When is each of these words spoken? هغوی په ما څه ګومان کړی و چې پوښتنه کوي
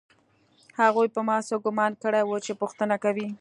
هغوی 0.79 1.07
په 1.15 1.21
ما 1.27 1.37
څه 1.47 1.55
ګومان 1.65 1.91
کړی 2.03 2.21
و 2.25 2.31
چې 2.45 2.51
پوښتنه 2.61 2.95
کوي 3.03 3.27